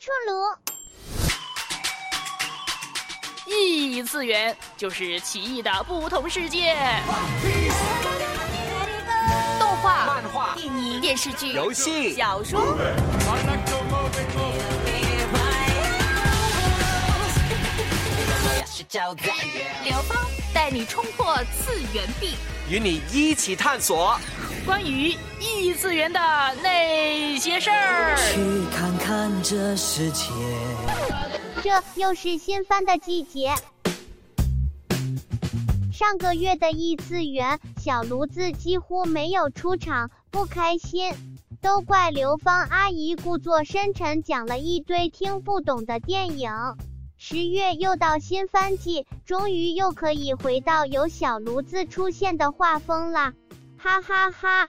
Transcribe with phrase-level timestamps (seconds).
[0.00, 0.32] 出炉。
[3.46, 6.74] 异次元就是奇异的不同世界。
[9.58, 12.78] 动画、漫画、电影、电视剧、游戏、小说。
[19.84, 20.16] 刘邦
[20.54, 22.36] 带你冲破次元壁，
[22.70, 24.16] 与你一起探索
[24.64, 26.20] 关于异次元的
[26.62, 28.16] 那些事儿。
[28.16, 28.40] 去
[28.72, 30.30] 看看这世界。
[31.60, 33.52] 这又是新番的季节。
[35.92, 41.12] 上个月的异次元，小炉子几乎没有出场，不开心，
[41.60, 46.52] 都怪刘芳阿姨故作深沉，讲了一堆听不懂的电影。
[47.22, 53.30] 十月又到新番季，终于又可以回到有小炉子出现的画风了，
[53.76, 54.66] 哈哈哈！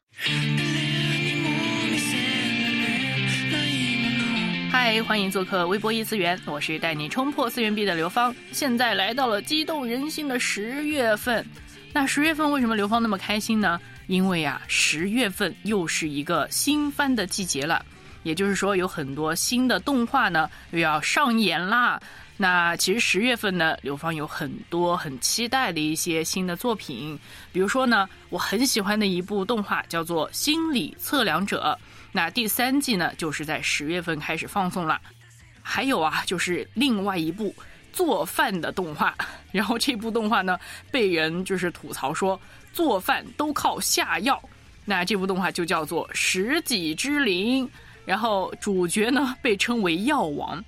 [4.70, 8.36] 嗨，欢迎做客微博异次元，我是带你冲破次元壁的刘芳。
[8.52, 11.46] 现在来到了激动人心的十月份，
[11.94, 13.80] 那十月份为什么刘芳那么开心呢？
[14.08, 17.86] 因为啊，十月份又是一个新番的季节了，
[18.24, 21.98] 也就是说有很多新的动画呢又要上演啦。
[22.42, 27.20] 那其实十月份呢，刘芳有很多很期待的一些新的作品，
[27.54, 31.78] 比如说呢，我很喜欢的一部动画叫做《心理测量者》，
[32.12, 35.00] 那第三季呢就是在十月份开始放送了。
[35.62, 37.54] 还有啊，就是另外一部
[37.94, 39.16] 做饭的动画，
[39.52, 40.58] 然后这部动画呢
[40.90, 42.42] 被人就是吐槽说
[42.74, 44.42] 做饭都靠下药，
[44.84, 47.68] 那这部动画就叫做《食戟之灵》，
[48.04, 50.66] 然后主角呢被称为药王。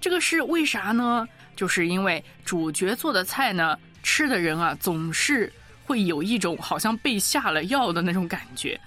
[0.00, 1.26] 这个是为啥呢？
[1.56, 5.52] 就是因为主角做的菜呢，吃的人啊总是
[5.84, 8.78] 会有一种好像被下了药的那种感觉。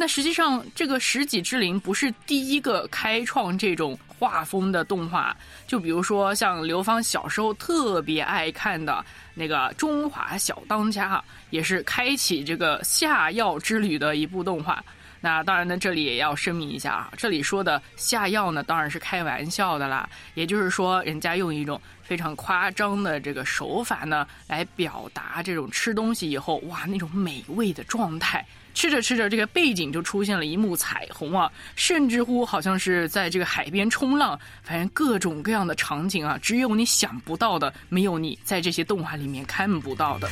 [0.00, 5.36] 那实际上，这个《食戟之灵》不是第一个开创这种画风的动画。
[5.66, 11.16] 就比如说，像刘芳小时候特别爱看的那个《中华小当家》，
[11.50, 14.84] 也是开启这个下药之旅的一部动画。
[15.20, 20.08] 那当然呢，这里也要声明一下啊，这里说的下药呢，当然是开玩笑的啦。
[20.34, 28.44] 也就是说，人家用一种非常夸张的这个手法呢，来表达这种吃东西以后哇那种美味的状态。
[28.74, 40.28] 吃着吃着，这个背景就出现了一幕彩虹啊，甚至乎好像是在这个海边冲浪，反正各种各样的场景啊，只有你想不到的，没有你在这些动画里面看不到的。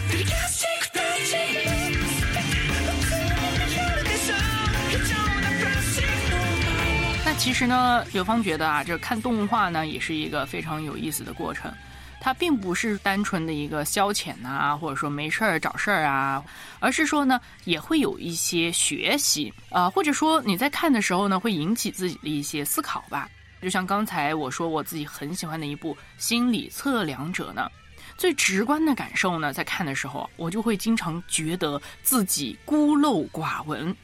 [7.39, 11.73] 其实呢，刘芳觉得啊，这看动画呢也是一个非常有意思的过程，
[12.21, 16.43] 它并不是单纯的一个消遣啊，或者说没事儿找事儿啊，
[16.81, 23.29] 而是说呢，也会有一些学习啊，或者说你在看的时候呢，会引起自己的一些思考吧。
[23.63, 27.71] 就像刚才我说我自己很喜欢的一部《心理测量者》呢，
[28.19, 33.95] 最直观的感受呢，在看的时候，我就会经常觉得自己孤陋寡闻，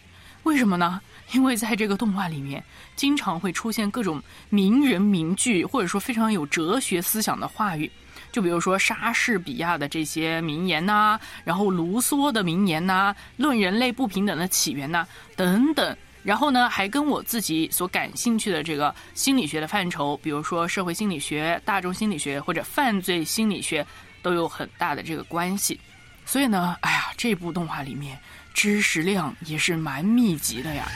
[0.44, 1.00] 为什么呢？
[1.32, 2.62] 因为在这个动画里面，
[2.96, 7.90] 经常会出现各种名人名句，或者说非常有哲学思想的话语，
[8.30, 15.96] 就比如说莎士比亚的这些名言呐，然后卢梭的名言呐，论人类不平等的起源呐，等等。
[16.22, 23.84] 然后呢，还跟我自己所感兴趣的这个心理学的范畴，比如说社会心理学、大众心理学或者犯罪心理学，
[24.22, 25.80] 都有很大的这个关系。
[26.24, 28.16] 所以呢，哎呀，这部动画里面
[28.54, 30.88] 知识量也是蛮密集的呀。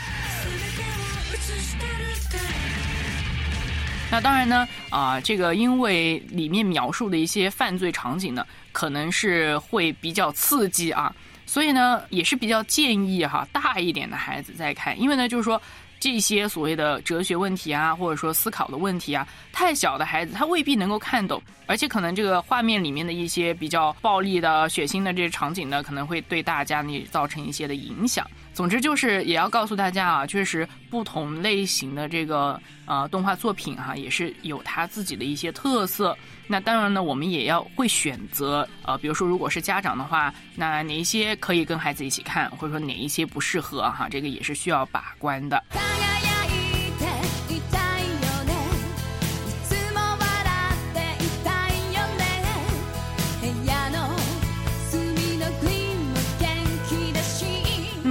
[4.09, 11.12] 那当然呢，啊，这个因为里面描述的一些犯罪场景呢，可能是会比较刺激啊，
[11.45, 15.61] 所以呢，也是比较建议哈大一点的孩子再看，因为呢，就是说
[16.06, 28.25] 这些所谓的哲学问题啊，或者说思考的问题啊，太小的孩子他未必能够看懂，而且可能这个画面里面的一些比较暴力的、血腥的这些场景呢，可能会对大家呢造成一些的影响。
[28.56, 36.16] 总之就是也要告诉大家啊，确实不同类型的这个呃动画作品哈，也是有它自己的一些特色。
[36.47, 45.63] 那当然呢，我们也要会选择呃，比如说如果是家长的话，那哪一些可以跟孩子一起看，或者说哪一些不适合哈，这个也是需要把关的。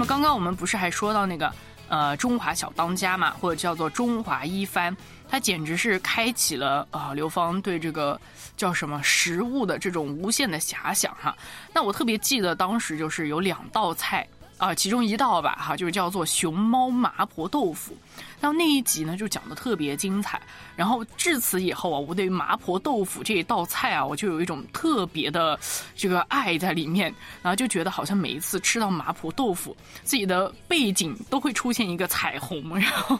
[0.05, 1.51] 刚刚我们不是还说到那个
[1.89, 4.95] 呃中华小当家嘛，或者叫做中华一番，
[5.27, 8.19] 它简直是开启了啊刘芳对这个
[8.55, 11.35] 叫什么食物的这种无限的遐想哈。
[11.73, 17.95] 那我特别记得当时就是有两道菜啊，其中一道吧，哈，就是叫做熊猫麻婆豆腐。
[18.39, 20.41] 然后那一集呢，就讲的特别精彩。
[20.77, 25.59] 然后至此以后啊，我对麻婆豆腐这一道菜啊，我就有一种特别的
[25.95, 27.13] 这个爱在里面。
[27.41, 32.63] 然后就觉得好像每一次吃到麻婆豆腐，自己的背景都会出现一个彩虹。
[32.79, 33.19] 然后，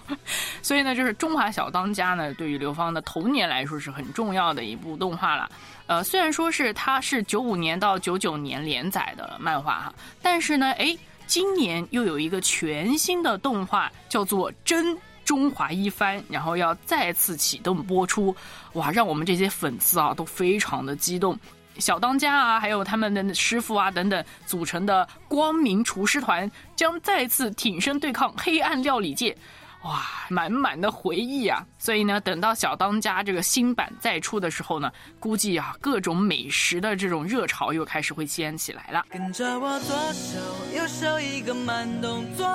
[0.62, 5.50] 所以呢，就是《中华小当家》呢，对于刘芳的童年来说是很重要的一部动画了。
[5.88, 10.98] 呃，虽然说是它是九五年到九九年连载的漫画哈，但是呢，哎。
[11.28, 18.36] 今年又有一个全新的动画，叫做《真中华一番》，然后要再次启动播出，
[18.74, 21.38] 哇，让我们这些粉丝啊都非常的激动。
[21.78, 29.36] 小当家啊，还有他们的师傅啊等等组成的光明厨师团，将再次挺身对抗黑暗料理界。
[29.86, 31.64] 哇，满满的回忆啊！
[31.78, 39.06] 所以呢，等到小当家这个新版再出的时候呢，估计啊，各种美食的这种热潮又开始会掀起来了。
[39.12, 40.40] 跟着我左手
[40.76, 42.46] 右手一个慢动作，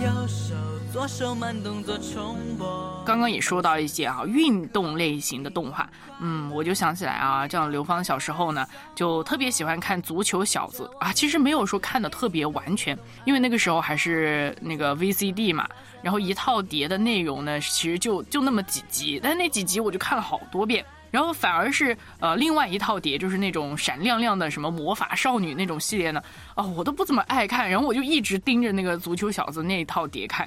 [0.00, 0.54] 右手。
[0.90, 2.87] 左手慢动作重播。
[3.08, 5.88] 刚刚也说到一些啊运动类型的动画，
[6.20, 12.94] 嗯，我就想起来啊，这样刘芳小时候呢就特别喜欢看足球小子啊，其实没有说看的特别完全，
[13.24, 15.66] 因为那个时候还是那个 VCD 嘛，
[16.02, 20.84] 然后一套碟的内容呢其实就就那么几集，但那几集我就看了好多遍。
[21.10, 26.22] 然后反而是呃，另外一套碟就是那种闪亮亮的什么魔法少女那种系列呢，
[26.54, 30.46] 哦，我都不怎么爱看，然后我就一直盯着那个足球小子那一套碟看。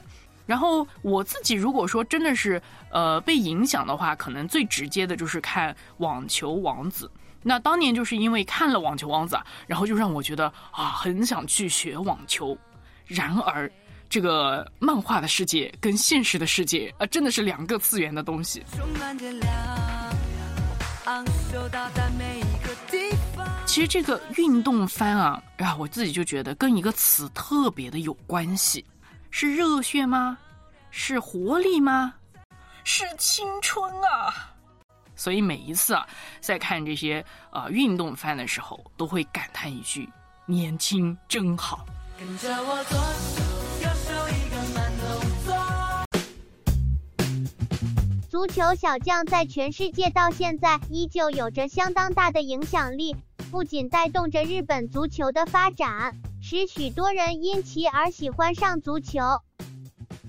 [0.52, 7.10] 然后我自己如果说真的是呃被影响的话，可能最直接的就是看《网球王子》。
[7.42, 9.34] 那当年就是因为看了《网球王子》，
[9.66, 12.58] 然后就让我觉得啊，很想去学网球。
[13.06, 13.72] 然而，
[14.10, 18.62] 这个漫画的世界跟现实的世界啊，真的是两个次元的东西。
[23.66, 28.84] 其实这个运动番啊，啊，我自己就觉得跟一个词特别的有关系。
[29.34, 30.38] 是热血吗？
[30.92, 32.14] 是活力吗？
[32.84, 34.52] 是青春啊！
[35.16, 36.06] 所以每一次啊，
[36.42, 40.10] 在看这些呃运动番的时候，都会感叹一句：
[40.46, 41.86] 年轻真好。
[42.20, 43.42] 跟着我左手
[43.82, 45.08] 右手一个慢动
[45.46, 45.56] 作。
[48.30, 53.16] 足球小将在全世界到现在依旧有着相当大的影响力，
[53.50, 56.14] 不仅带动着日本足球的发展。
[56.52, 59.20] 使许多人因其而喜欢上足球。《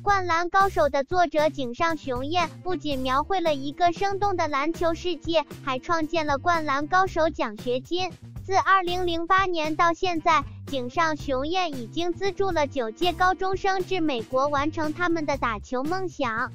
[0.05, 8.09] 灌篮高手》的作者井上雄彦不仅描绘了一个生动的篮球世界，还创建了《灌篮高手》奖学金。
[8.47, 16.53] 自2008年到现在，井上雄彦已经资助了九届高中生至美国完成他们的打球梦想。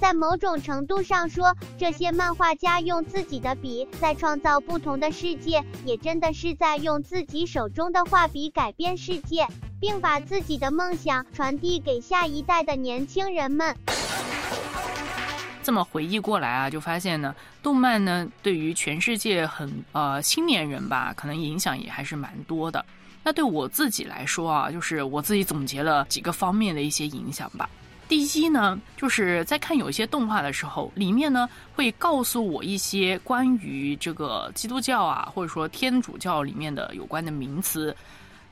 [0.00, 9.46] 在某种程度上说，这些漫画家用自己的笔在创造不同的世界，也真的是在用自己手中的画笔改变世界，
[9.80, 13.74] 并把自己的梦想传递给下一代的年轻人们。
[15.62, 22.84] 这么回忆过来啊，就发现呢，动漫呢对于全世界很呃青年人吧，可能影响也还是蛮多的。
[23.24, 27.68] 那对我自己来说啊，就是我自己总结了几个方面的一些影响吧。
[28.08, 37.94] 第一呢，就是在看有一些动画的时候，里面呢会告诉我一些关于这个基督教啊，或者说天主教里面的有关的名词，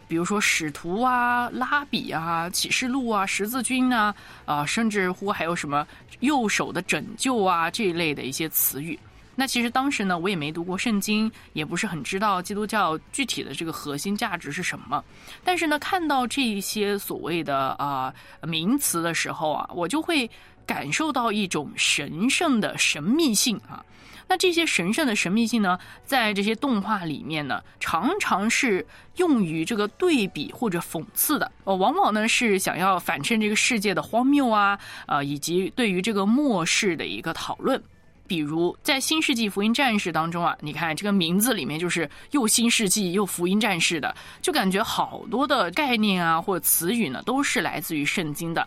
[0.08, 4.12] 比如说使徒啊、拉比啊、启示录啊、十字军啊，
[4.44, 5.86] 啊，甚至乎还有什么
[6.18, 8.98] 右手的拯救啊这一类的一些词语。
[9.36, 15.02] 那其实当时呢，我也没读过圣经，也不是很知道基督教具体的这个核心价值是什么。
[15.42, 20.30] 但是呢，看到这些所谓的啊名词的时候啊，我就会
[20.66, 23.84] 感受到一种神圣的神秘性啊。
[24.26, 31.52] 那这些神圣的神秘性呢，在这些动画里面呢，常常是用于这个对比或者讽刺的。
[31.64, 37.82] 呃，往往呢是想要反衬这个世界的荒谬啊，啊，以及对于这个末世的一个讨论。
[38.26, 48.66] 比如在《新世纪福音战士》当中啊，你看这个名字里面就是又新世纪又福音战士的，就感觉好多的概念啊或词语呢都是来自于圣经的。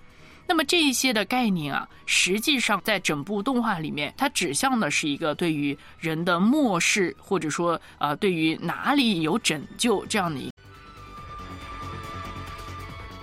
[0.49, 10.49] 那么这一些的概念啊，实际上在整部动画里面，它指向的是一个对于人的末世，或者说呃对于哪里有拯救这样的一。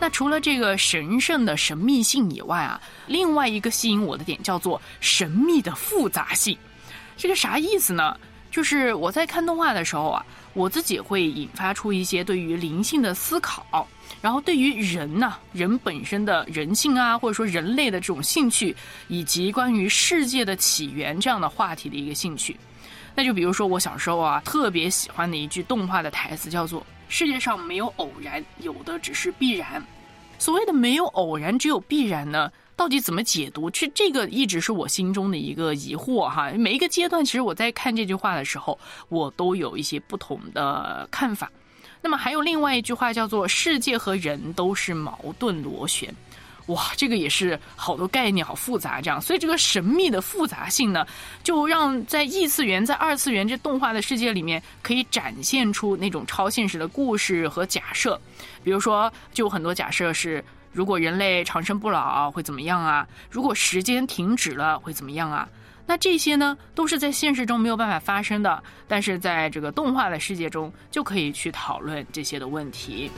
[0.05, 6.59] 那除了这个神圣的神秘性以外啊，另外一个吸引我的点叫做神秘的复杂性。
[7.17, 8.15] 这个啥意思呢？
[8.51, 13.89] 就是我在看动画的时候啊，我自己会引发出一些对于灵性的思考，
[14.21, 18.77] 然后对于人呐，人本身的人性啊，或者说人类的这种兴趣，
[19.09, 22.55] 以及关于世界的起源这样的话题的一个兴趣。
[23.15, 26.87] 那就比如说我小时候啊，特别喜欢的一句动画的台词叫做。
[27.07, 29.81] 世界上没有偶然，有的只是必然。
[30.45, 32.53] 所谓的没有偶然，只有必然呢？
[32.77, 33.71] 到底怎么解读？
[33.71, 36.51] 其实这个一直是我心中的一个疑惑哈。
[36.51, 41.51] 每一个阶段，其实我在看这句话的时候，我都有一些不同的看法。
[42.03, 46.15] 那么还有另外一句话叫做“世界和人都是矛盾螺旋”。
[46.67, 51.07] 哇，这个也是好多概念，好复杂，这样，所以这个神秘的复杂性呢，
[51.43, 58.19] 就让在异次元、在二次元这动画的世界里面，可以展现出那种超现实的故事和假设。
[58.63, 60.43] 比如说，就很多假设是，
[60.73, 63.07] 如果人类长生不老会怎么样啊？
[63.31, 65.47] 如果时间停止了会怎么样啊？
[65.87, 73.11] 那这些呢，都是在现实中没有办法发生的，但是在这个动画的世界中，就可以去讨论这些的问题。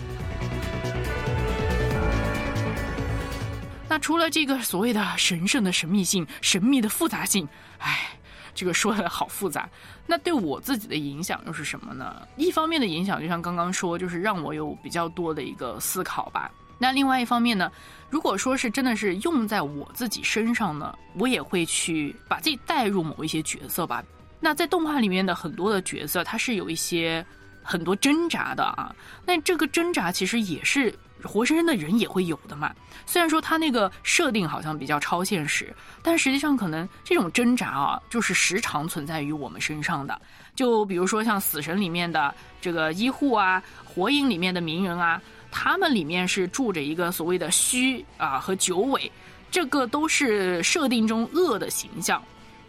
[3.88, 8.11] 那除了这个所谓的神圣的神秘性、神秘的复杂性，哎，
[8.55, 9.69] 这个说的好复杂。
[10.07, 12.26] 那对我自己的影响又是什么呢？
[12.37, 16.50] 一方面的影响，就像刚刚说，就是让我有比较多的一个思考吧。
[16.78, 17.71] 那另外一方面呢，
[18.11, 24.05] 如果说是真的是用在我自己身上呢，我也会去把自己带入某一些角色吧。
[24.40, 27.25] 那在动画里面的很多的角色，它是有一些
[27.67, 28.95] 很多挣扎的啊。
[29.25, 30.95] 那这个挣扎其实也是。
[31.25, 32.73] 活生生的人也会有的嘛。
[33.07, 40.21] 虽然说他那个设定好像比较超现实，但实际上可能这种挣扎啊，就是时常存在于我们身上的。
[40.55, 45.21] 就比如说像《死神》里面的这个医护啊，《火影》里面的鸣人啊，
[45.51, 49.11] 他们里面是住着一个所谓的虚啊和九尾，
[49.51, 52.23] 这个都是设定中恶的形象。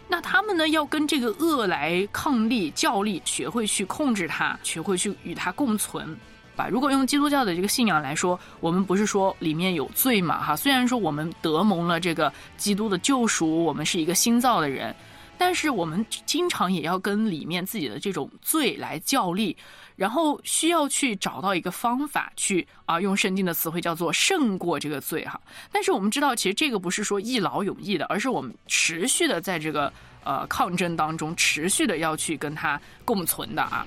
[0.07, 6.17] 那他们呢，要跟这个恶来抗力、较力，学会去控制它，学会去与它共存。
[6.55, 10.41] 吧，如果用基督教的这个信仰来说，我们不是说里面有罪嘛？
[10.41, 14.95] 哈，虽然说我们得蒙了这个基督的救赎，我们是一个新造的人，
[15.38, 19.56] 但是我们经常也要跟里面自己的这种罪来较力，
[19.96, 25.39] 然后需要去找到一个方法去啊，用圣经的词汇叫做胜过这个罪哈。
[25.72, 33.86] 但是我们知道，其实这个不是说一劳永逸的，而是我们持续的在这个呃抗争当中，持续的要去跟它共存的啊。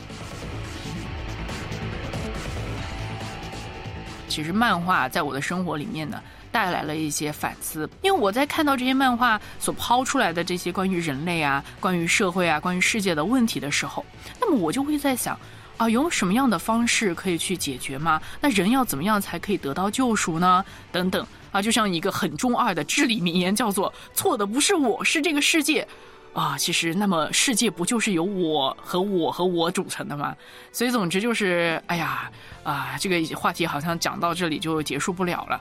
[4.28, 7.88] 其实漫画在我的生活里面呢，带来了一些反思。
[8.02, 14.04] 因为我在看到这些漫画所抛出来的这些关于人类啊、关于社会啊、关于世界的问题的时候，
[14.40, 15.38] 那么我就会在想，
[15.76, 18.20] 啊，有什么样的方式可以去解决吗？
[18.40, 20.64] 那人要怎么样才可以得到救赎呢？
[20.92, 25.86] 等等啊，就像一个很中二的至理名言，叫做“错的不是我，是这个世界”。
[26.32, 30.32] 啊，其实那么世界不就是由我和我和我组成的吗？
[30.70, 32.30] 所以总之就是，哎呀，
[32.62, 35.60] 啊，这个话题好像讲到这里就结束不了了。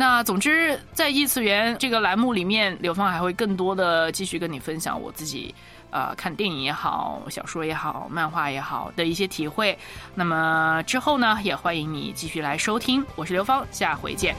[0.00, 5.52] 那总之在异次元这个栏目里面，刘芳还会更多的继续跟你分享我自己，
[5.90, 9.76] 呃，看电影也好，小说也好，漫画也好的一些体会。
[10.14, 14.36] 那么之后呢，也欢迎你继续来收听，我是刘芳，下回见。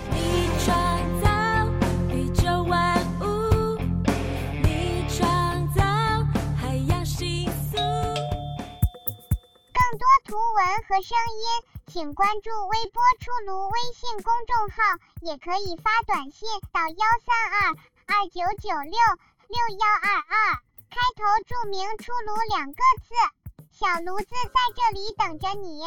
[9.74, 11.46] 更多图文和声音，
[11.90, 14.78] 请关注微波出炉微信公众号，
[15.22, 17.74] 也可以发短信到幺三二
[18.06, 18.94] 二九九六
[19.48, 20.54] 六幺二二，
[20.92, 23.16] 开头注明“出炉”两个字，
[23.72, 25.82] 小炉子在这里等着你。